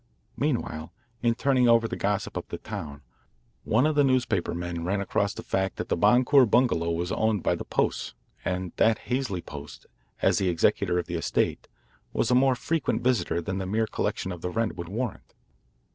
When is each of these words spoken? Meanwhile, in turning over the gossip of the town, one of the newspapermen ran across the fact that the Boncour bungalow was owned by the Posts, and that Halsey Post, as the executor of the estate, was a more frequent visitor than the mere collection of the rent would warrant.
Meanwhile, 0.35 0.91
in 1.21 1.35
turning 1.35 1.67
over 1.69 1.87
the 1.87 1.95
gossip 1.95 2.35
of 2.35 2.47
the 2.47 2.57
town, 2.57 3.03
one 3.63 3.85
of 3.85 3.93
the 3.93 4.03
newspapermen 4.03 4.83
ran 4.83 4.99
across 4.99 5.35
the 5.35 5.43
fact 5.43 5.75
that 5.75 5.89
the 5.89 5.95
Boncour 5.95 6.47
bungalow 6.47 6.89
was 6.89 7.11
owned 7.11 7.43
by 7.43 7.53
the 7.53 7.65
Posts, 7.65 8.15
and 8.43 8.71
that 8.77 8.97
Halsey 8.97 9.43
Post, 9.43 9.85
as 10.19 10.39
the 10.39 10.49
executor 10.49 10.97
of 10.97 11.05
the 11.05 11.13
estate, 11.17 11.67
was 12.13 12.31
a 12.31 12.33
more 12.33 12.55
frequent 12.55 13.03
visitor 13.03 13.43
than 13.43 13.59
the 13.59 13.67
mere 13.67 13.85
collection 13.85 14.31
of 14.31 14.41
the 14.41 14.49
rent 14.49 14.75
would 14.75 14.89
warrant. 14.89 15.35